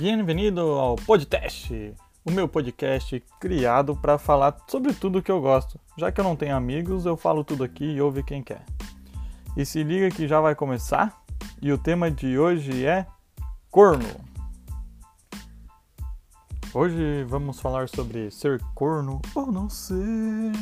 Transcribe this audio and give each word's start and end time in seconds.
Bem-vindo 0.00 0.60
ao 0.60 0.94
podcast, 0.94 1.92
o 2.24 2.30
meu 2.30 2.46
podcast 2.46 3.20
criado 3.40 3.96
para 3.96 4.16
falar 4.16 4.56
sobre 4.68 4.92
tudo 4.94 5.20
que 5.20 5.28
eu 5.28 5.40
gosto. 5.40 5.76
Já 5.96 6.12
que 6.12 6.20
eu 6.20 6.24
não 6.24 6.36
tenho 6.36 6.54
amigos, 6.54 7.04
eu 7.04 7.16
falo 7.16 7.42
tudo 7.42 7.64
aqui 7.64 7.84
e 7.84 8.00
ouve 8.00 8.22
quem 8.22 8.40
quer. 8.40 8.64
E 9.56 9.66
se 9.66 9.82
liga 9.82 10.08
que 10.08 10.28
já 10.28 10.40
vai 10.40 10.54
começar, 10.54 11.20
e 11.60 11.72
o 11.72 11.76
tema 11.76 12.12
de 12.12 12.38
hoje 12.38 12.86
é 12.86 13.08
corno. 13.72 14.08
Hoje 16.72 17.24
vamos 17.24 17.58
falar 17.58 17.88
sobre 17.88 18.30
ser 18.30 18.62
corno 18.76 19.20
ou 19.34 19.50
não 19.50 19.68
ser. 19.68 20.52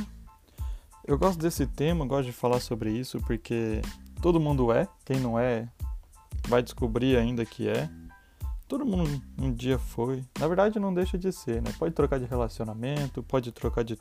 Eu 1.07 1.19
gosto 1.19 1.39
desse 1.39 1.67
tema, 1.67 2.07
gosto 2.07 2.25
de 2.25 2.33
falar 2.33 2.61
sobre 2.61 2.91
isso 2.91 3.21
porque 3.21 3.83
todo 4.23 4.41
mundo 4.41 4.73
é, 4.73 4.89
quem 5.05 5.21
não 5.21 5.39
é 5.39 5.69
vai 6.49 6.63
descobrir 6.63 7.19
ainda 7.19 7.45
que 7.45 7.69
é. 7.69 7.87
Todo 8.69 8.85
mundo 8.85 9.23
um 9.39 9.53
dia 9.53 9.79
foi. 9.79 10.25
Na 10.39 10.49
verdade, 10.49 10.81
não 10.81 10.93
deixa 10.93 11.17
de 11.17 11.31
ser, 11.31 11.63
né? 11.63 11.73
Pode 11.79 11.95
trocar 11.95 12.19
de 12.19 12.27
relacionamento, 12.27 13.23
pode 13.23 13.53
trocar 13.53 13.85
de 13.85 13.97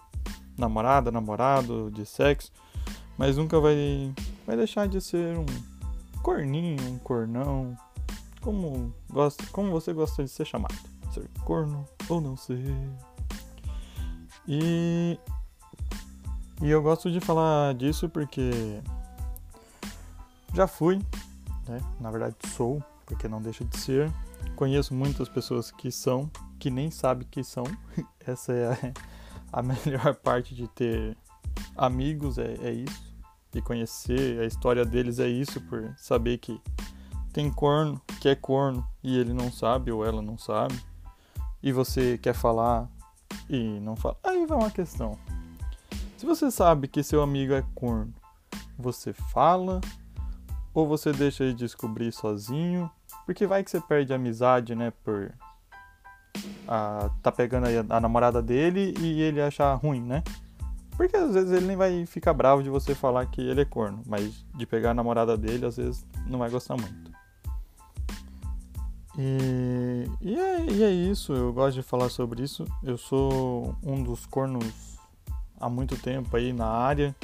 namorada, 0.57 1.11
namorado, 1.11 1.91
de 1.91 2.05
sexo, 2.05 2.51
mas 3.17 3.37
nunca 3.37 3.59
vai, 3.59 4.11
vai 4.45 4.57
deixar 4.57 4.87
de 4.87 4.99
ser 4.99 5.37
um 5.37 5.45
corninho, 6.23 6.81
um 6.89 6.97
cornão, 6.97 7.77
como, 8.41 8.91
gosta, 9.09 9.45
como 9.51 9.69
você 9.69 9.93
gosta 9.93 10.23
de 10.23 10.29
ser 10.29 10.45
chamado. 10.45 10.75
Ser 11.13 11.29
corno 11.43 11.85
ou 12.09 12.19
não 12.19 12.35
ser. 12.35 12.59
E, 14.47 15.19
e 16.61 16.69
eu 16.69 16.81
gosto 16.81 17.11
de 17.11 17.19
falar 17.19 17.75
disso 17.75 18.09
porque 18.09 18.81
já 20.53 20.67
fui, 20.67 20.97
né? 21.67 21.79
Na 21.99 22.09
verdade 22.09 22.35
sou, 22.55 22.83
porque 23.05 23.27
não 23.27 23.41
deixa 23.41 23.63
de 23.63 23.77
ser. 23.77 24.11
Conheço 24.55 24.93
muitas 24.93 25.27
pessoas 25.27 25.71
que 25.71 25.91
são, 25.91 26.29
que 26.59 26.69
nem 26.69 26.89
sabem 26.89 27.27
que 27.29 27.43
são. 27.43 27.63
Essa 28.25 28.53
é 28.53 28.67
a, 28.71 29.59
a 29.59 29.61
melhor 29.61 30.15
parte 30.23 30.55
de 30.55 30.67
ter 30.67 31.17
amigos, 31.75 32.37
é, 32.37 32.55
é 32.61 32.71
isso. 32.71 33.15
E 33.53 33.61
conhecer 33.61 34.39
a 34.39 34.45
história 34.45 34.85
deles 34.85 35.19
é 35.19 35.27
isso, 35.27 35.61
por 35.61 35.93
saber 35.97 36.37
que 36.37 36.59
tem 37.31 37.51
corno, 37.51 38.01
que 38.19 38.29
é 38.29 38.35
corno, 38.35 38.85
e 39.03 39.17
ele 39.17 39.33
não 39.33 39.51
sabe 39.51 39.91
ou 39.91 40.05
ela 40.05 40.21
não 40.21 40.37
sabe. 40.37 40.75
E 41.61 41.71
você 41.71 42.17
quer 42.17 42.33
falar 42.33 42.89
e 43.49 43.79
não 43.79 43.95
fala. 43.95 44.17
Aí 44.23 44.45
vai 44.45 44.57
uma 44.57 44.71
questão. 44.71 45.17
Se 46.17 46.25
você 46.25 46.49
sabe 46.49 46.87
que 46.87 47.03
seu 47.03 47.21
amigo 47.21 47.53
é 47.53 47.63
corno, 47.73 48.13
você 48.77 49.13
fala 49.13 49.81
ou 50.73 50.87
você 50.87 51.11
deixa 51.11 51.43
ele 51.43 51.53
descobrir 51.53 52.11
sozinho 52.11 52.89
porque 53.25 53.47
vai 53.47 53.63
que 53.63 53.71
você 53.71 53.81
perde 53.81 54.13
a 54.13 54.15
amizade, 54.15 54.75
né? 54.75 54.93
Por 55.03 55.31
a, 56.67 57.09
tá 57.21 57.31
pegando 57.31 57.65
a, 57.67 57.97
a 57.97 57.99
namorada 57.99 58.41
dele 58.41 58.93
e 58.99 59.21
ele 59.21 59.41
achar 59.41 59.73
ruim, 59.75 60.01
né? 60.01 60.23
Porque 60.95 61.15
às 61.15 61.33
vezes 61.33 61.51
ele 61.51 61.65
nem 61.65 61.75
vai 61.75 62.05
ficar 62.05 62.33
bravo 62.33 62.63
de 62.63 62.69
você 62.69 62.95
falar 62.95 63.25
que 63.25 63.41
ele 63.41 63.61
é 63.61 63.65
corno, 63.65 64.01
mas 64.05 64.45
de 64.55 64.65
pegar 64.65 64.91
a 64.91 64.93
namorada 64.93 65.37
dele, 65.37 65.65
às 65.65 65.75
vezes 65.77 66.05
não 66.25 66.39
vai 66.39 66.49
gostar 66.49 66.77
muito. 66.77 67.11
E, 69.17 70.09
e, 70.21 70.39
é, 70.39 70.65
e 70.65 70.83
é 70.83 70.91
isso, 70.91 71.33
eu 71.33 71.51
gosto 71.53 71.75
de 71.75 71.83
falar 71.83 72.09
sobre 72.09 72.43
isso. 72.43 72.65
Eu 72.83 72.97
sou 72.97 73.75
um 73.83 74.03
dos 74.03 74.25
cornos 74.25 74.97
há 75.59 75.69
muito 75.69 75.97
tempo 75.97 76.35
aí 76.35 76.53
na 76.53 76.67
área. 76.67 77.15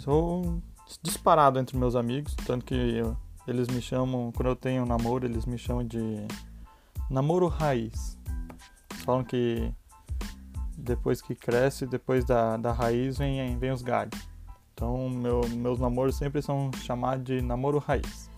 Sou 0.00 0.60
disparado 1.02 1.58
entre 1.58 1.76
meus 1.76 1.94
amigos, 1.94 2.34
tanto 2.46 2.64
que 2.64 2.74
eu, 2.74 3.16
eles 3.50 3.68
me 3.68 3.80
chamam, 3.80 4.32
quando 4.32 4.48
eu 4.48 4.56
tenho 4.56 4.86
namoro, 4.86 5.26
eles 5.26 5.44
me 5.46 5.58
chamam 5.58 5.84
de 5.84 6.00
namoro 7.10 7.48
raiz. 7.48 8.18
Eles 8.90 9.04
falam 9.04 9.24
que 9.24 9.72
depois 10.76 11.20
que 11.20 11.34
cresce, 11.34 11.86
depois 11.86 12.24
da, 12.24 12.56
da 12.56 12.72
raiz, 12.72 13.18
vem, 13.18 13.58
vem 13.58 13.70
os 13.70 13.82
galhos. 13.82 14.18
Então, 14.72 15.10
meu, 15.10 15.42
meus 15.48 15.78
namoros 15.78 16.16
sempre 16.16 16.40
são 16.40 16.70
chamados 16.82 17.24
de 17.24 17.42
namoro 17.42 17.78
raiz. 17.78 18.30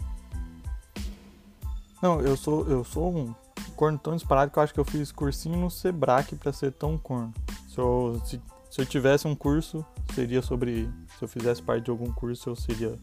Não, 2.02 2.20
eu 2.20 2.36
sou, 2.36 2.66
eu 2.68 2.82
sou 2.82 3.16
um 3.16 3.34
corno 3.76 3.98
tão 3.98 4.16
disparado 4.16 4.50
que 4.50 4.58
eu 4.58 4.62
acho 4.62 4.74
que 4.74 4.80
eu 4.80 4.84
fiz 4.84 5.12
cursinho 5.12 5.56
no 5.56 5.70
Sebrae 5.70 6.24
para 6.38 6.52
ser 6.52 6.72
tão 6.72 6.98
corno. 6.98 7.32
Se 7.68 7.78
eu, 7.78 8.20
se, 8.24 8.40
se 8.68 8.80
eu 8.80 8.86
tivesse 8.86 9.28
um 9.28 9.36
curso, 9.36 9.84
seria 10.14 10.42
sobre. 10.42 10.90
Se 11.16 11.24
eu 11.24 11.28
fizesse 11.28 11.62
parte 11.62 11.84
de 11.84 11.90
algum 11.90 12.10
curso, 12.12 12.50
eu 12.50 12.56
seria 12.56 12.98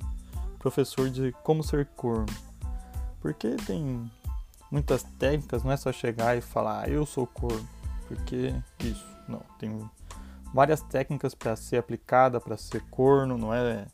professor 0.59 1.09
de 1.09 1.31
como 1.43 1.63
ser 1.63 1.85
corno. 1.95 2.27
Porque 3.21 3.55
tem 3.65 4.09
muitas 4.69 5.03
técnicas, 5.17 5.63
não 5.63 5.71
é 5.71 5.77
só 5.77 5.91
chegar 5.91 6.37
e 6.37 6.41
falar, 6.41 6.83
ah, 6.83 6.89
eu 6.89 7.05
sou 7.05 7.25
corno. 7.25 7.67
Porque 8.07 8.53
isso, 8.79 9.05
não. 9.27 9.41
Tem 9.57 9.89
várias 10.53 10.81
técnicas 10.81 11.33
para 11.33 11.55
ser 11.55 11.77
aplicada 11.77 12.39
para 12.39 12.57
ser 12.57 12.81
corno, 12.89 13.37
não 13.37 13.53
é 13.53 13.87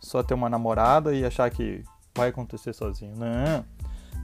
só 0.00 0.22
ter 0.22 0.34
uma 0.34 0.50
namorada 0.50 1.14
e 1.14 1.24
achar 1.24 1.50
que 1.50 1.82
vai 2.14 2.28
acontecer 2.28 2.72
sozinho. 2.72 3.16
Não. 3.16 3.64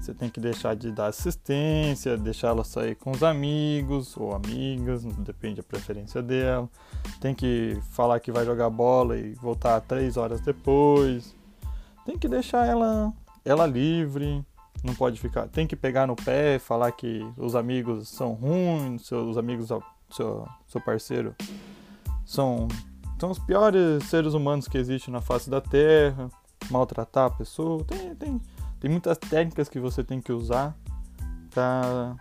Você 0.00 0.14
tem 0.14 0.28
que 0.30 0.38
deixar 0.38 0.76
de 0.76 0.92
dar 0.92 1.06
assistência, 1.06 2.16
deixar 2.16 2.48
ela 2.48 2.62
sair 2.62 2.94
com 2.94 3.10
os 3.10 3.22
amigos 3.22 4.16
ou 4.16 4.32
amigas, 4.32 5.04
depende 5.04 5.56
da 5.56 5.62
preferência 5.64 6.22
dela. 6.22 6.68
Tem 7.20 7.34
que 7.34 7.80
falar 7.90 8.20
que 8.20 8.30
vai 8.30 8.44
jogar 8.44 8.70
bola 8.70 9.16
e 9.16 9.34
voltar 9.34 9.80
três 9.80 10.16
horas 10.16 10.40
depois 10.40 11.37
tem 12.08 12.16
que 12.16 12.26
deixar 12.26 12.66
ela, 12.66 13.12
ela 13.44 13.66
livre, 13.66 14.42
não 14.82 14.94
pode 14.94 15.20
ficar, 15.20 15.46
tem 15.46 15.66
que 15.66 15.76
pegar 15.76 16.06
no 16.06 16.16
pé, 16.16 16.58
falar 16.58 16.90
que 16.90 17.20
os 17.36 17.54
amigos 17.54 18.08
são 18.08 18.32
ruins, 18.32 19.06
seus 19.06 19.36
amigos, 19.36 19.68
seu, 20.10 20.48
seu 20.66 20.80
parceiro 20.80 21.36
são, 22.24 22.66
são 23.20 23.30
os 23.30 23.38
piores 23.38 24.04
seres 24.04 24.32
humanos 24.32 24.66
que 24.66 24.78
existem 24.78 25.12
na 25.12 25.20
face 25.20 25.50
da 25.50 25.60
Terra, 25.60 26.30
maltratar 26.70 27.26
a 27.26 27.30
pessoa, 27.30 27.84
tem, 27.84 28.14
tem, 28.14 28.40
tem 28.80 28.90
muitas 28.90 29.18
técnicas 29.18 29.68
que 29.68 29.78
você 29.78 30.02
tem 30.02 30.18
que 30.18 30.32
usar 30.32 30.74
pra, 31.50 32.16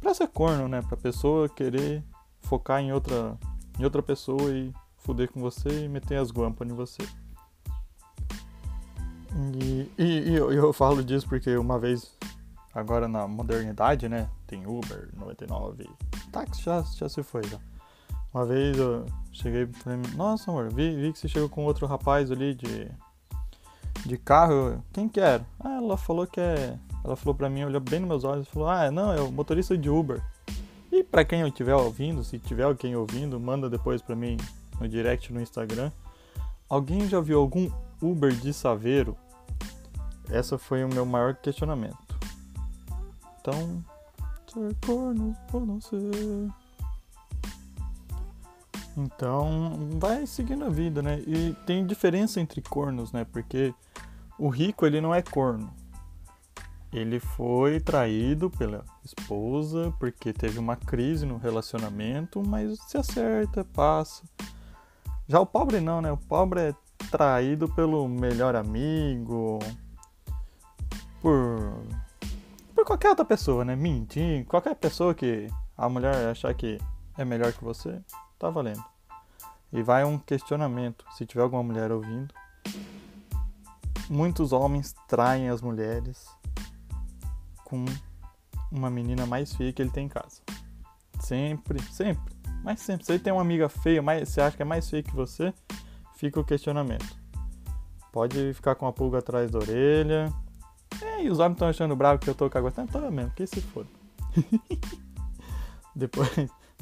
pra 0.00 0.14
ser 0.14 0.28
corno, 0.28 0.68
né, 0.68 0.82
pra 0.82 0.96
pessoa 0.96 1.48
querer 1.48 2.04
focar 2.42 2.80
em 2.80 2.92
outra, 2.92 3.36
em 3.76 3.82
outra 3.82 4.04
pessoa 4.04 4.52
e 4.52 4.72
fuder 4.98 5.32
com 5.32 5.40
você 5.40 5.86
e 5.86 5.88
meter 5.88 6.18
as 6.18 6.30
guampas 6.30 6.70
em 6.70 6.74
você. 6.74 7.02
E, 9.34 9.90
e, 9.98 10.04
e 10.30 10.34
eu, 10.34 10.52
eu, 10.52 10.72
falo 10.72 11.02
disso 11.02 11.26
porque 11.28 11.56
uma 11.56 11.78
vez, 11.78 12.16
agora 12.74 13.08
na 13.08 13.26
modernidade, 13.26 14.08
né? 14.08 14.28
Tem 14.46 14.66
Uber 14.66 15.08
99, 15.16 15.88
táxi 16.30 16.62
já, 16.62 16.82
já 16.82 17.08
se 17.08 17.22
foi 17.22 17.42
já. 17.44 17.58
Uma 18.32 18.46
vez 18.46 18.78
eu 18.78 19.06
cheguei 19.32 19.62
e 19.62 19.72
falei, 19.74 20.00
nossa 20.14 20.50
amor, 20.50 20.72
vi, 20.72 20.96
vi 20.96 21.12
que 21.12 21.18
você 21.18 21.28
chegou 21.28 21.48
com 21.48 21.64
outro 21.64 21.86
rapaz 21.86 22.30
ali 22.30 22.54
de, 22.54 22.90
de 24.06 24.18
carro, 24.18 24.82
quem 24.92 25.08
que 25.08 25.20
era? 25.20 25.46
Ah, 25.60 25.76
ela 25.76 25.96
falou 25.96 26.26
que 26.26 26.40
é. 26.40 26.78
Ela 27.04 27.16
falou 27.16 27.34
pra 27.34 27.50
mim, 27.50 27.64
olhou 27.64 27.80
bem 27.80 28.00
nos 28.00 28.08
meus 28.08 28.24
olhos 28.24 28.46
e 28.46 28.50
falou, 28.50 28.68
ah, 28.68 28.90
não, 28.90 29.12
é 29.12 29.20
o 29.20 29.32
motorista 29.32 29.76
de 29.76 29.90
Uber. 29.90 30.22
E 30.90 31.02
pra 31.02 31.24
quem 31.24 31.40
eu 31.40 31.48
estiver 31.48 31.74
ouvindo, 31.74 32.22
se 32.22 32.38
tiver 32.38 32.64
alguém 32.64 32.94
ouvindo, 32.94 33.40
manda 33.40 33.68
depois 33.68 34.00
pra 34.00 34.14
mim 34.14 34.36
no 34.80 34.88
direct 34.88 35.32
no 35.32 35.40
Instagram. 35.40 35.90
Alguém 36.68 37.08
já 37.08 37.20
viu 37.20 37.40
algum 37.40 37.70
Uber 38.00 38.32
de 38.32 38.52
Saveiro? 38.52 39.16
Essa 40.30 40.58
foi 40.58 40.84
o 40.84 40.88
meu 40.88 41.04
maior 41.04 41.34
questionamento. 41.34 42.18
Então, 43.40 43.84
ser 44.46 44.74
corno 44.86 45.36
ou 45.52 45.66
não 45.66 45.80
ser. 45.80 45.98
Então, 48.96 49.88
vai 49.98 50.26
seguindo 50.26 50.64
a 50.64 50.68
vida, 50.68 51.02
né? 51.02 51.20
E 51.26 51.56
tem 51.66 51.86
diferença 51.86 52.40
entre 52.40 52.60
cornos, 52.60 53.10
né? 53.10 53.24
Porque 53.24 53.74
o 54.38 54.48
rico, 54.48 54.86
ele 54.86 55.00
não 55.00 55.14
é 55.14 55.22
corno. 55.22 55.72
Ele 56.92 57.18
foi 57.18 57.80
traído 57.80 58.50
pela 58.50 58.84
esposa 59.02 59.94
porque 59.98 60.30
teve 60.30 60.58
uma 60.58 60.76
crise 60.76 61.24
no 61.24 61.38
relacionamento, 61.38 62.42
mas 62.46 62.78
se 62.86 62.98
acerta, 62.98 63.64
passa. 63.64 64.22
Já 65.26 65.40
o 65.40 65.46
pobre 65.46 65.80
não, 65.80 66.02
né? 66.02 66.12
O 66.12 66.18
pobre 66.18 66.60
é 66.60 66.74
traído 67.10 67.66
pelo 67.66 68.06
melhor 68.06 68.54
amigo, 68.54 69.58
por 71.22 71.80
por 72.74 72.84
qualquer 72.84 73.10
outra 73.10 73.24
pessoa, 73.24 73.64
né? 73.64 73.76
Mentir, 73.76 74.44
qualquer 74.46 74.74
pessoa 74.74 75.14
que 75.14 75.48
a 75.76 75.88
mulher 75.88 76.28
achar 76.28 76.52
que 76.52 76.78
é 77.16 77.24
melhor 77.24 77.52
que 77.52 77.62
você, 77.62 78.00
tá 78.38 78.50
valendo. 78.50 78.82
E 79.72 79.82
vai 79.82 80.04
um 80.04 80.18
questionamento, 80.18 81.04
se 81.16 81.24
tiver 81.24 81.42
alguma 81.42 81.62
mulher 81.62 81.92
ouvindo. 81.92 82.34
Muitos 84.10 84.52
homens 84.52 84.94
traem 85.06 85.48
as 85.48 85.62
mulheres 85.62 86.26
com 87.64 87.84
uma 88.70 88.90
menina 88.90 89.26
mais 89.26 89.54
feia 89.54 89.72
que 89.72 89.80
ele 89.80 89.90
tem 89.90 90.06
em 90.06 90.08
casa. 90.08 90.42
Sempre, 91.20 91.80
sempre. 91.82 92.34
Mas 92.64 92.80
sempre. 92.80 93.06
Se 93.06 93.12
ele 93.12 93.22
tem 93.22 93.32
uma 93.32 93.42
amiga 93.42 93.68
feia, 93.68 94.02
mais, 94.02 94.28
você 94.28 94.40
acha 94.40 94.56
que 94.56 94.62
é 94.62 94.66
mais 94.66 94.90
feia 94.90 95.02
que 95.02 95.14
você, 95.14 95.54
fica 96.16 96.40
o 96.40 96.44
questionamento. 96.44 97.16
Pode 98.10 98.52
ficar 98.54 98.74
com 98.74 98.86
a 98.86 98.92
pulga 98.92 99.18
atrás 99.18 99.50
da 99.50 99.58
orelha, 99.58 100.32
E 101.22 101.30
os 101.30 101.38
homens 101.38 101.54
estão 101.54 101.68
achando 101.68 101.94
bravo 101.94 102.18
que 102.18 102.28
eu 102.28 102.34
tô 102.34 102.50
caguetando? 102.50 102.90
Tô 102.90 103.10
mesmo, 103.10 103.30
que 103.30 103.46
se 103.46 103.60
for. 103.60 103.86
depois, 105.94 106.28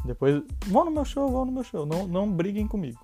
depois, 0.04 0.42
vão 0.66 0.86
no 0.86 0.90
meu 0.90 1.04
show, 1.04 1.30
vão 1.30 1.44
no 1.44 1.52
meu 1.52 1.62
show. 1.62 1.84
Não, 1.84 2.06
não 2.06 2.30
briguem 2.30 2.66
comigo. 2.66 2.98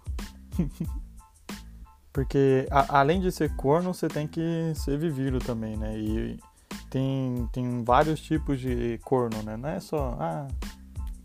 Porque 2.10 2.66
a, 2.70 3.00
além 3.00 3.20
de 3.20 3.30
ser 3.30 3.54
corno, 3.56 3.92
você 3.92 4.08
tem 4.08 4.26
que 4.26 4.72
ser 4.74 4.98
vivido 4.98 5.38
também, 5.38 5.76
né? 5.76 5.98
E 5.98 6.40
tem, 6.88 7.46
tem 7.52 7.84
vários 7.84 8.18
tipos 8.18 8.58
de 8.58 8.98
corno, 9.04 9.42
né? 9.42 9.58
Não 9.58 9.68
é 9.68 9.78
só, 9.78 10.16
ah, 10.18 10.48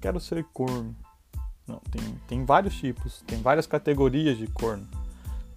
quero 0.01 0.19
ser 0.19 0.43
corno. 0.53 0.93
Não, 1.65 1.79
tem, 1.89 2.01
tem 2.27 2.43
vários 2.43 2.75
tipos, 2.75 3.23
tem 3.25 3.41
várias 3.41 3.65
categorias 3.65 4.37
de 4.37 4.47
corno. 4.47 4.85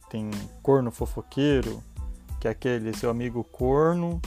Tem 0.09 0.31
corno 0.63 0.93
fofoqueiro, 0.93 1.83
que 2.39 2.47
é 2.47 2.53
aquele 2.53 2.97
seu 2.97 3.11
amigo 3.11 3.43
corno 3.43 4.21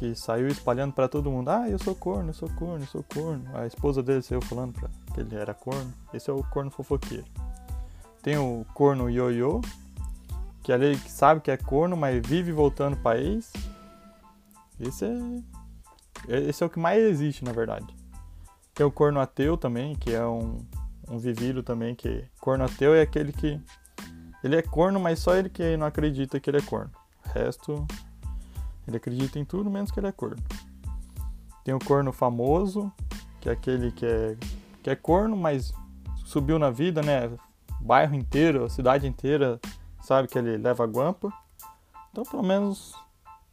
que 0.00 0.14
saiu 0.14 0.48
espalhando 0.48 0.94
para 0.94 1.06
todo 1.06 1.30
mundo: 1.30 1.50
"Ah, 1.50 1.68
eu 1.68 1.78
sou 1.78 1.94
corno, 1.94 2.30
eu 2.30 2.34
sou 2.34 2.48
corno, 2.48 2.82
eu 2.82 2.86
sou 2.86 3.04
corno". 3.04 3.44
A 3.54 3.66
esposa 3.66 4.02
dele 4.02 4.22
saiu 4.22 4.40
falando 4.40 4.72
para 4.72 4.88
que 5.12 5.20
ele 5.20 5.36
era 5.36 5.52
corno. 5.52 5.92
Esse 6.14 6.30
é 6.30 6.32
o 6.32 6.42
corno 6.42 6.70
fofoqueiro. 6.70 7.26
Tem 8.22 8.38
o 8.38 8.64
corno 8.72 9.10
ioiô, 9.10 9.60
que 10.62 10.72
ali 10.72 10.96
sabe 10.96 11.42
que 11.42 11.50
é 11.50 11.56
corno, 11.58 11.98
mas 11.98 12.26
vive 12.26 12.50
voltando 12.50 12.96
para 12.96 13.20
ex. 13.20 13.52
Esse 14.80 15.04
é 15.04 16.40
esse 16.48 16.62
é 16.62 16.66
o 16.66 16.70
que 16.70 16.78
mais 16.78 17.02
existe, 17.02 17.44
na 17.44 17.52
verdade. 17.52 17.94
Tem 18.74 18.86
o 18.86 18.90
corno 18.90 19.20
ateu 19.20 19.58
também, 19.58 19.94
que 19.94 20.14
é 20.14 20.24
um 20.24 20.58
um 21.10 21.62
também 21.62 21.94
que 21.94 22.24
corno 22.40 22.64
ateu 22.64 22.94
é 22.94 23.02
aquele 23.02 23.32
que 23.32 23.60
ele 24.42 24.56
é 24.56 24.62
corno, 24.62 24.98
mas 24.98 25.18
só 25.18 25.34
ele 25.34 25.50
que 25.50 25.76
não 25.76 25.86
acredita 25.86 26.40
que 26.40 26.48
ele 26.48 26.58
é 26.58 26.62
corno. 26.62 26.90
O 27.26 27.28
resto 27.28 27.86
ele 28.90 28.96
acredita 28.96 29.38
em 29.38 29.44
tudo 29.44 29.70
menos 29.70 29.90
que 29.90 29.98
ele 29.98 30.06
é 30.06 30.12
corno. 30.12 30.42
Tem 31.64 31.72
o 31.74 31.78
corno 31.78 32.12
famoso, 32.12 32.92
que 33.40 33.48
é 33.48 33.52
aquele 33.52 33.92
que 33.92 34.04
é 34.04 34.36
que 34.82 34.90
é 34.90 34.96
corno, 34.96 35.36
mas 35.36 35.72
subiu 36.24 36.58
na 36.58 36.70
vida, 36.70 37.02
né? 37.02 37.30
Bairro 37.80 38.14
inteiro, 38.14 38.68
cidade 38.68 39.06
inteira 39.06 39.60
sabe 40.02 40.28
que 40.28 40.38
ele 40.38 40.56
leva 40.56 40.86
guampa. 40.86 41.32
Então, 42.10 42.24
pelo 42.24 42.42
menos 42.42 42.94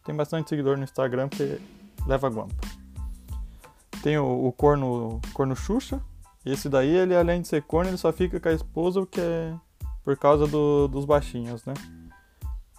tem 0.04 0.16
bastante 0.16 0.50
seguidor 0.50 0.78
no 0.78 0.84
Instagram 0.84 1.30
que 1.30 1.62
leva 2.06 2.30
guampa. 2.30 2.56
Tem 4.02 4.18
o, 4.18 4.48
o 4.48 4.52
corno 4.52 5.22
corno 5.34 5.56
Xuxa, 5.56 6.02
esse 6.46 6.70
daí, 6.70 6.90
ele 6.90 7.16
além 7.16 7.42
de 7.42 7.48
ser 7.48 7.62
corno, 7.64 7.90
ele 7.90 7.98
só 7.98 8.14
fica 8.14 8.40
com 8.40 8.48
a 8.48 8.54
esposa 8.54 9.06
que 9.06 9.20
é 9.20 9.54
por 10.04 10.16
causa 10.16 10.48
do, 10.48 10.88
dos 10.88 11.04
baixinhos, 11.04 11.66
né? 11.66 11.74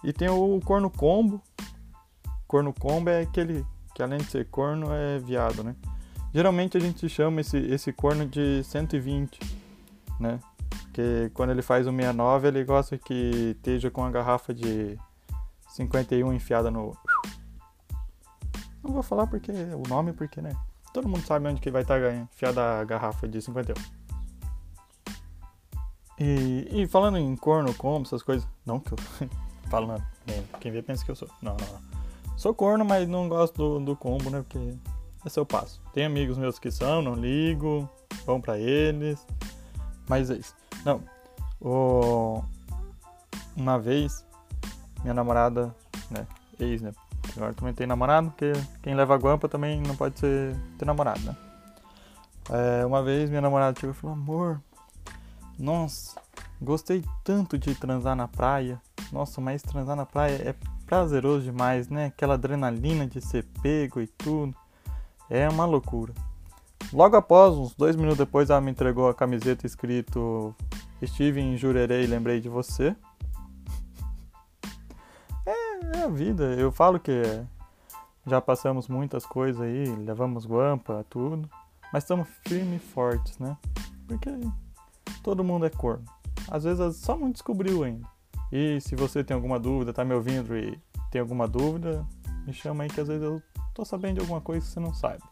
E 0.03 0.11
tem 0.11 0.27
o 0.29 0.59
corno 0.65 0.89
combo. 0.89 1.39
Corno 2.49 2.73
combo 2.73 3.11
é 3.11 3.21
aquele 3.21 3.63
que 3.93 4.01
além 4.01 4.17
de 4.17 4.25
ser 4.25 4.47
corno 4.47 4.91
é 4.91 5.19
viado, 5.19 5.63
né? 5.63 5.75
Geralmente 6.33 6.75
a 6.75 6.79
gente 6.79 7.07
chama 7.07 7.41
esse, 7.41 7.57
esse 7.57 7.93
corno 7.93 8.25
de 8.25 8.63
120, 8.63 9.39
né? 10.19 10.39
Porque 10.67 11.29
quando 11.35 11.51
ele 11.51 11.61
faz 11.61 11.85
o 11.85 11.91
69, 11.91 12.47
ele 12.47 12.63
gosta 12.63 12.97
que 12.97 13.53
esteja 13.55 13.91
com 13.91 14.03
a 14.03 14.09
garrafa 14.09 14.51
de 14.51 14.97
51 15.67 16.33
enfiada 16.33 16.71
no. 16.71 16.97
Não 18.83 18.93
vou 18.93 19.03
falar 19.03 19.27
porque 19.27 19.51
o 19.51 19.87
nome, 19.87 20.11
porque, 20.11 20.41
né? 20.41 20.55
Todo 20.91 21.07
mundo 21.07 21.21
sabe 21.27 21.47
onde 21.47 21.61
que 21.61 21.69
vai 21.69 21.83
estar 21.83 22.01
tá 22.01 22.11
enfiada 22.15 22.79
a 22.79 22.83
garrafa 22.83 23.27
de 23.27 23.39
51. 23.43 23.75
E, 26.19 26.81
e 26.81 26.87
falando 26.87 27.19
em 27.19 27.35
corno, 27.35 27.75
como, 27.75 28.05
essas 28.05 28.23
coisas. 28.23 28.47
Não 28.65 28.79
que 28.79 28.91
eu. 28.91 28.97
falando. 29.69 30.03
Quem 30.59 30.71
vê 30.71 30.81
pensa 30.81 31.05
que 31.05 31.11
eu 31.11 31.15
sou. 31.15 31.29
Não, 31.43 31.55
não, 31.55 31.67
não. 31.67 31.88
Sou 32.39 32.53
corno, 32.53 32.85
mas 32.85 33.05
não 33.05 33.27
gosto 33.27 33.57
do, 33.57 33.79
do 33.83 33.95
combo, 33.97 34.29
né? 34.29 34.41
Porque 34.41 34.73
esse 35.25 35.37
é 35.37 35.41
o 35.41 35.45
passo. 35.45 35.81
Tem 35.93 36.05
amigos 36.05 36.37
meus 36.37 36.57
que 36.57 36.71
são, 36.71 37.01
não 37.01 37.13
ligo. 37.13 37.89
Vão 38.25 38.39
pra 38.39 38.57
eles. 38.57 39.27
Mas 40.07 40.29
é 40.29 40.35
isso. 40.35 40.55
Não. 40.85 41.03
O... 41.59 42.41
Uma 43.57 43.77
vez, 43.77 44.25
minha 45.01 45.13
namorada, 45.13 45.75
né? 46.09 46.25
Ex, 46.57 46.81
né? 46.81 46.93
Agora 47.35 47.53
também 47.53 47.73
tem 47.73 47.85
namorado, 47.85 48.29
porque 48.29 48.53
quem 48.81 48.95
leva 48.95 49.17
guampa 49.17 49.49
também 49.49 49.81
não 49.81 49.97
pode 49.97 50.17
ser, 50.17 50.55
ter 50.77 50.85
namorado, 50.85 51.19
né? 51.19 51.35
É, 52.49 52.85
uma 52.85 53.03
vez 53.03 53.29
minha 53.29 53.41
namorada 53.41 53.77
chegou 53.77 53.93
e 53.93 53.97
falou: 53.97 54.15
Amor, 54.15 54.61
nossa, 55.57 56.17
gostei 56.61 57.03
tanto 57.21 57.57
de 57.57 57.75
transar 57.75 58.15
na 58.15 58.29
praia. 58.29 58.81
Nossa, 59.11 59.41
mas 59.41 59.61
transar 59.61 59.97
na 59.97 60.05
praia 60.05 60.35
é 60.35 60.55
prazeroso 60.89 61.43
demais, 61.45 61.87
né? 61.87 62.07
Aquela 62.07 62.33
adrenalina 62.33 63.05
de 63.05 63.21
ser 63.21 63.45
pego 63.61 64.01
e 64.01 64.07
tudo. 64.07 64.55
É 65.29 65.47
uma 65.47 65.65
loucura. 65.65 66.13
Logo 66.91 67.15
após, 67.15 67.55
uns 67.55 67.75
dois 67.75 67.95
minutos 67.95 68.17
depois, 68.17 68.49
ela 68.49 68.59
me 68.59 68.71
entregou 68.71 69.07
a 69.07 69.13
camiseta 69.13 69.67
escrito 69.67 70.55
Estive 70.99 71.39
em 71.39 71.55
Jurerê 71.55 72.03
e 72.03 72.07
lembrei 72.07 72.41
de 72.41 72.49
você 72.49 72.95
é 75.93 76.03
a 76.03 76.07
vida. 76.07 76.43
Eu 76.55 76.71
falo 76.71 76.99
que 76.99 77.21
já 78.25 78.39
passamos 78.39 78.87
muitas 78.87 79.25
coisas 79.25 79.61
aí, 79.61 79.85
levamos 79.95 80.45
guampa, 80.45 81.05
tudo. 81.09 81.49
Mas 81.91 82.03
estamos 82.03 82.27
firmes 82.47 82.81
e 82.81 82.85
fortes, 82.85 83.37
né? 83.39 83.57
Porque 84.07 84.29
todo 85.23 85.43
mundo 85.43 85.65
é 85.65 85.69
corno. 85.69 86.05
Às 86.49 86.63
vezes 86.63 86.97
só 86.97 87.15
não 87.15 87.31
descobriu 87.31 87.83
ainda. 87.83 88.07
E 88.51 88.79
se 88.81 88.95
você 88.95 89.23
tem 89.23 89.35
alguma 89.35 89.59
dúvida, 89.59 89.93
tá 89.93 90.03
me 90.03 90.13
ouvindo 90.13 90.57
e 90.57 90.79
tem 91.11 91.21
alguma 91.21 91.47
dúvida, 91.47 92.05
me 92.45 92.53
chama 92.53 92.83
aí 92.83 92.89
que 92.89 93.01
às 93.01 93.07
vezes 93.07 93.23
eu 93.23 93.41
tô 93.73 93.85
sabendo 93.85 94.15
de 94.15 94.21
alguma 94.21 94.41
coisa 94.41 94.65
que 94.65 94.71
você 94.71 94.79
não 94.79 94.93
sabe. 94.93 95.23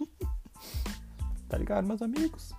tá 1.48 1.58
ligado, 1.58 1.86
meus 1.86 2.02
amigos? 2.02 2.52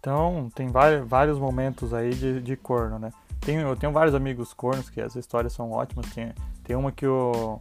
Então, 0.00 0.48
tem 0.54 0.68
vários 1.06 1.38
momentos 1.38 1.92
aí 1.92 2.14
de, 2.14 2.40
de 2.40 2.56
corno, 2.56 2.98
né? 2.98 3.12
tenho, 3.48 3.62
eu 3.62 3.76
tenho 3.76 3.92
vários 3.92 4.14
amigos 4.14 4.52
cornos 4.52 4.90
que 4.90 5.00
as 5.00 5.16
histórias 5.16 5.54
são 5.54 5.70
ótimas. 5.70 6.06
Tem, 6.10 6.34
tem 6.62 6.76
uma 6.76 6.92
que 6.92 7.06
o 7.06 7.58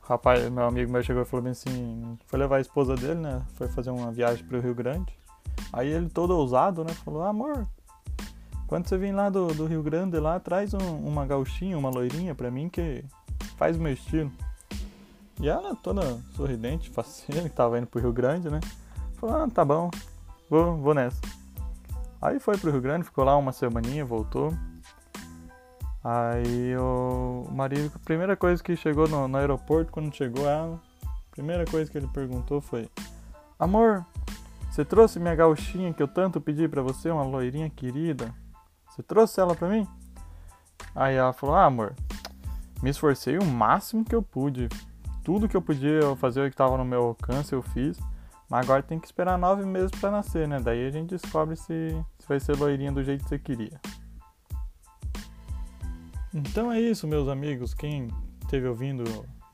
rapaz, 0.00 0.48
meu 0.50 0.64
amigo 0.64 0.90
meu 0.90 1.02
chegou 1.02 1.22
e 1.22 1.26
falou 1.26 1.46
assim, 1.50 2.18
foi 2.26 2.38
levar 2.38 2.56
a 2.56 2.60
esposa 2.60 2.94
dele, 2.96 3.20
né? 3.20 3.42
Foi 3.54 3.68
fazer 3.68 3.90
uma 3.90 4.10
viagem 4.10 4.42
para 4.46 4.56
o 4.56 4.60
Rio 4.62 4.74
Grande. 4.74 5.14
Aí 5.72 5.88
ele 5.88 6.08
todo 6.08 6.30
ousado, 6.30 6.84
né? 6.84 6.94
Falou, 7.04 7.22
amor, 7.22 7.66
quando 8.70 8.86
você 8.86 8.96
vem 8.96 9.10
lá 9.10 9.28
do, 9.28 9.48
do 9.48 9.66
Rio 9.66 9.82
Grande, 9.82 10.16
lá 10.20 10.38
traz 10.38 10.72
um, 10.72 10.98
uma 10.98 11.26
gauchinha, 11.26 11.76
uma 11.76 11.90
loirinha 11.90 12.36
para 12.36 12.52
mim 12.52 12.68
que 12.68 13.04
faz 13.56 13.76
o 13.76 13.80
meu 13.80 13.92
estilo. 13.92 14.30
E 15.40 15.48
ela, 15.48 15.74
toda 15.74 16.20
sorridente, 16.36 16.88
faceira, 16.88 17.42
que 17.50 17.56
tava 17.56 17.78
indo 17.78 17.88
pro 17.88 18.00
Rio 18.00 18.12
Grande, 18.12 18.48
né? 18.48 18.60
Falou, 19.16 19.42
ah, 19.42 19.48
tá 19.52 19.64
bom, 19.64 19.90
vou, 20.48 20.76
vou 20.76 20.94
nessa. 20.94 21.20
Aí 22.22 22.38
foi 22.38 22.56
pro 22.58 22.70
Rio 22.70 22.80
Grande, 22.80 23.06
ficou 23.06 23.24
lá 23.24 23.36
uma 23.36 23.50
semaninha, 23.50 24.04
voltou. 24.04 24.54
Aí 26.04 26.76
o 26.76 27.48
marido, 27.50 27.90
a 27.92 27.98
primeira 27.98 28.36
coisa 28.36 28.62
que 28.62 28.76
chegou 28.76 29.08
no, 29.08 29.26
no 29.26 29.36
aeroporto, 29.36 29.90
quando 29.90 30.14
chegou 30.14 30.48
ela, 30.48 30.80
a 31.04 31.30
primeira 31.32 31.64
coisa 31.64 31.90
que 31.90 31.98
ele 31.98 32.06
perguntou 32.06 32.60
foi: 32.60 32.88
Amor, 33.58 34.06
você 34.70 34.84
trouxe 34.84 35.18
minha 35.18 35.34
gauchinha 35.34 35.92
que 35.92 36.00
eu 36.00 36.06
tanto 36.06 36.40
pedi 36.40 36.68
para 36.68 36.82
você, 36.82 37.10
uma 37.10 37.24
loirinha 37.24 37.68
querida? 37.68 38.32
Você 38.90 39.02
trouxe 39.02 39.40
ela 39.40 39.54
para 39.54 39.68
mim? 39.68 39.86
Aí 40.94 41.14
ela 41.14 41.32
falou: 41.32 41.54
Ah, 41.54 41.64
amor, 41.64 41.94
me 42.82 42.90
esforcei 42.90 43.38
o 43.38 43.44
máximo 43.44 44.04
que 44.04 44.14
eu 44.14 44.22
pude. 44.22 44.68
Tudo 45.22 45.48
que 45.48 45.56
eu 45.56 45.62
podia 45.62 46.16
fazer 46.16 46.48
que 46.50 46.54
estava 46.54 46.76
no 46.76 46.84
meu 46.84 47.04
alcance 47.04 47.52
eu 47.52 47.62
fiz. 47.62 47.98
Mas 48.48 48.64
agora 48.64 48.82
tem 48.82 48.98
que 48.98 49.06
esperar 49.06 49.38
nove 49.38 49.64
meses 49.64 49.92
para 49.92 50.10
nascer, 50.10 50.48
né? 50.48 50.58
Daí 50.58 50.84
a 50.84 50.90
gente 50.90 51.10
descobre 51.10 51.54
se, 51.54 51.90
se 52.18 52.28
vai 52.28 52.40
ser 52.40 52.56
loirinha 52.56 52.90
do 52.90 53.04
jeito 53.04 53.22
que 53.22 53.28
você 53.28 53.38
queria. 53.38 53.80
Então 56.34 56.72
é 56.72 56.80
isso, 56.80 57.06
meus 57.06 57.28
amigos. 57.28 57.74
Quem 57.74 58.08
esteve 58.42 58.66
ouvindo 58.66 59.04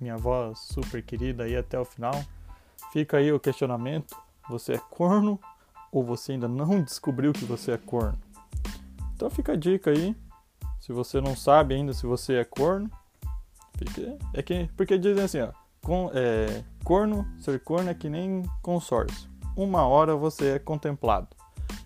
minha 0.01 0.17
voz 0.17 0.59
super 0.61 1.03
querida 1.03 1.45
aí 1.45 1.57
até 1.57 1.79
o 1.79 1.85
final, 1.85 2.25
fica 2.91 3.19
aí 3.19 3.31
o 3.31 3.39
questionamento: 3.39 4.17
você 4.49 4.75
é 4.75 4.79
corno 4.79 5.39
ou 5.93 6.03
você 6.03 6.33
ainda 6.33 6.49
não 6.49 6.81
descobriu 6.81 7.35
que 7.35 7.45
você 7.45 7.73
é 7.73 7.79
corno? 7.79 8.26
Então 9.17 9.31
fica 9.31 9.53
a 9.53 9.57
dica 9.57 9.91
aí. 9.91 10.15
Se 10.79 10.93
você 10.93 11.23
não 11.23 11.35
sabe 11.35 11.75
ainda 11.75 11.95
se 11.95 12.07
você 12.07 12.35
é 12.35 12.45
corno, 12.45 12.91
fica, 13.79 14.19
é 14.35 14.43
que 14.43 14.71
porque 14.77 14.99
dizem 14.99 15.25
assim, 15.25 15.41
ó, 15.41 15.53
com, 15.83 16.11
é, 16.13 16.63
corno, 16.85 17.27
ser 17.41 17.59
corno 17.61 17.89
é 17.89 17.95
que 17.95 18.11
nem 18.11 18.43
consórcio. 18.63 19.29
Uma 19.57 19.87
hora 19.87 20.15
você 20.15 20.51
é 20.51 20.59
contemplado. 20.59 21.29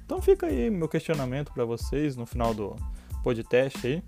Então 0.04 0.20
fica 0.20 0.46
aí 0.46 0.68
meu 0.70 0.88
questionamento 0.88 1.52
para 1.52 1.64
vocês 1.64 2.16
no 2.16 2.26
final 2.26 2.52
do 2.52 2.74
podcast 3.22 3.86
aí. 3.86 4.02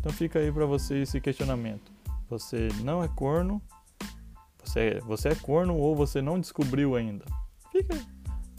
Então 0.00 0.12
fica 0.12 0.40
aí 0.40 0.50
para 0.50 0.66
você 0.66 1.02
esse 1.02 1.20
questionamento. 1.20 1.92
Você 2.28 2.68
não 2.82 3.02
é 3.02 3.06
corno? 3.06 3.62
Você, 4.64 5.00
você 5.06 5.28
é 5.28 5.34
corno 5.36 5.76
ou 5.76 5.94
você 5.94 6.20
não 6.20 6.40
descobriu 6.40 6.96
ainda? 6.96 7.24
Fica 7.70 7.94
aí. 7.94 8.13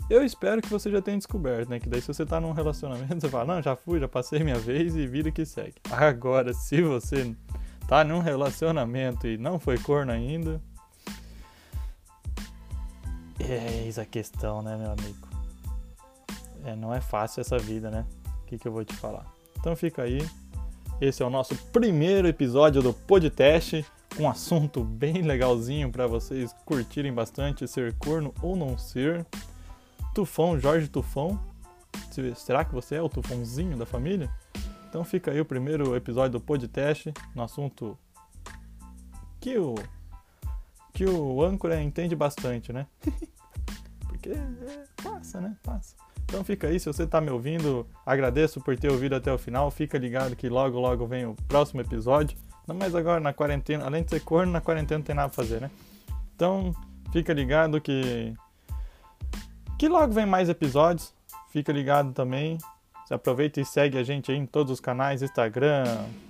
Eu 0.08 0.24
espero 0.24 0.62
que 0.62 0.70
você 0.70 0.92
já 0.92 1.02
tenha 1.02 1.18
descoberto, 1.18 1.70
né? 1.70 1.80
Que 1.80 1.90
daí 1.90 2.00
se 2.00 2.08
você 2.08 2.26
tá 2.26 2.40
num 2.40 2.52
relacionamento, 2.52 3.16
você 3.20 3.30
fala, 3.30 3.56
não, 3.56 3.62
já 3.62 3.76
fui, 3.76 4.00
já 4.00 4.08
passei 4.08 4.44
minha 4.44 4.60
vez 4.60 4.96
e 4.96 5.08
vida 5.08 5.32
que 5.32 5.46
segue. 5.46 5.76
Agora, 5.92 6.54
se 6.54 6.82
você 6.82 7.36
tá 7.88 8.04
num 8.04 8.20
relacionamento 8.20 9.28
e 9.28 9.38
não 9.38 9.60
foi 9.60 9.78
corno 9.78 10.12
ainda. 10.12 10.62
Eis 13.40 13.98
a 13.98 14.06
questão, 14.06 14.62
né, 14.62 14.78
meu 14.78 14.92
amigo? 14.92 15.28
É, 16.64 16.76
não 16.76 16.94
é 16.94 17.02
fácil 17.02 17.42
essa 17.42 17.58
vida, 17.58 17.90
né? 17.90 18.06
O 18.44 18.46
que, 18.46 18.58
que 18.58 18.68
eu 18.68 18.72
vou 18.72 18.86
te 18.86 18.96
falar? 18.96 19.26
Então 19.60 19.76
fica 19.76 20.04
aí. 20.04 20.20
Esse 21.02 21.22
é 21.22 21.26
o 21.26 21.30
nosso 21.30 21.56
primeiro 21.72 22.28
episódio 22.28 22.82
do 22.82 22.94
podcast, 22.94 23.86
um 24.20 24.30
assunto 24.30 24.84
bem 24.84 25.24
legalzinho 25.24 25.92
para 25.92 26.08
vocês 26.08 26.56
curtirem 26.64 27.14
bastante, 27.14 27.68
ser 27.68 27.94
corno 27.98 28.34
ou 28.42 28.56
não 28.56 28.78
ser. 28.78 29.26
Tufão, 30.16 30.58
Jorge 30.58 30.88
Tufão. 30.88 31.38
Será 32.38 32.64
que 32.64 32.74
você 32.74 32.96
é 32.96 33.02
o 33.02 33.10
tufãozinho 33.10 33.78
da 33.78 33.86
família? 33.86 34.30
Então 34.88 35.04
fica 35.04 35.30
aí 35.30 35.42
o 35.42 35.46
primeiro 35.46 35.94
episódio 35.94 36.40
do 36.40 36.42
podcast 36.42 37.14
no 37.36 37.44
assunto 37.44 37.98
que 39.42 39.58
o 39.58 39.76
que 40.94 41.04
o 41.06 41.44
âncora 41.44 41.84
entende 41.84 42.16
bastante, 42.16 42.72
né? 42.72 42.88
Porque 44.08 44.30
é, 44.30 44.86
passa, 45.04 45.42
né? 45.42 45.58
Passa. 45.62 45.98
Então 46.24 46.46
fica 46.46 46.68
aí, 46.68 46.80
se 46.80 46.86
você 46.86 47.04
está 47.04 47.20
me 47.20 47.30
ouvindo, 47.30 47.86
agradeço 48.06 48.62
por 48.62 48.78
ter 48.78 48.90
ouvido 48.90 49.16
até 49.16 49.34
o 49.34 49.38
final. 49.38 49.70
Fica 49.70 49.98
ligado 49.98 50.34
que 50.34 50.48
logo, 50.48 50.80
logo 50.80 51.06
vem 51.06 51.26
o 51.26 51.36
próximo 51.50 51.82
episódio. 51.82 52.38
Não 52.66 52.74
mais 52.74 52.96
agora 52.96 53.20
na 53.20 53.34
quarentena, 53.34 53.86
além 53.86 54.02
de 54.02 54.12
ser 54.12 54.22
corno, 54.22 54.54
na 54.54 54.62
quarentena 54.62 55.00
não 55.00 55.06
tem 55.06 55.14
nada 55.14 55.28
pra 55.28 55.44
fazer, 55.44 55.60
né? 55.60 55.70
Então 56.34 56.74
fica 57.12 57.34
ligado 57.34 57.82
que. 57.82 58.34
Que 59.78 59.88
logo 59.88 60.14
vem 60.14 60.26
mais 60.26 60.50
episódios. 60.50 61.14
Fica 61.52 61.72
ligado 61.72 62.12
também 62.14 62.58
Aproveita 63.14 63.62
e 63.62 63.66
segue 63.66 64.00
a 64.00 64.04
gente 64.04 64.32
aí 64.32 64.38
em 64.38 64.48
todos 64.48 64.74
os 64.74 64.80
canais, 64.80 65.22
Instagram, 65.22 65.86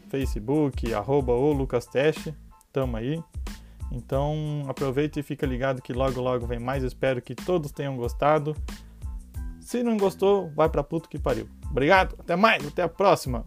Facebook, 0.09 0.93
arroba 0.93 1.31
o 1.31 1.53
LucasTeste. 1.53 2.35
Tamo 2.73 2.97
aí. 2.97 3.23
Então 3.91 4.63
aproveita 4.67 5.19
e 5.19 5.23
fica 5.23 5.45
ligado 5.45 5.81
que 5.81 5.93
logo 5.93 6.19
logo 6.19 6.45
vem 6.45 6.59
mais. 6.59 6.83
Espero 6.83 7.21
que 7.21 7.33
todos 7.33 7.71
tenham 7.71 7.95
gostado. 7.95 8.55
Se 9.61 9.83
não 9.83 9.95
gostou, 9.95 10.51
vai 10.53 10.67
pra 10.67 10.83
puto 10.83 11.07
que 11.07 11.17
pariu. 11.17 11.47
Obrigado, 11.71 12.15
até 12.19 12.35
mais, 12.35 12.67
até 12.67 12.83
a 12.83 12.89
próxima. 12.89 13.45